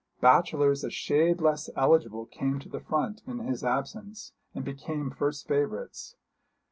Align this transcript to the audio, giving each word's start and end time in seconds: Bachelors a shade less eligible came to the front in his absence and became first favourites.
Bachelors 0.19 0.83
a 0.83 0.89
shade 0.89 1.41
less 1.41 1.69
eligible 1.75 2.25
came 2.25 2.57
to 2.57 2.67
the 2.67 2.79
front 2.79 3.21
in 3.27 3.37
his 3.37 3.63
absence 3.63 4.33
and 4.55 4.65
became 4.65 5.11
first 5.11 5.47
favourites. 5.47 6.15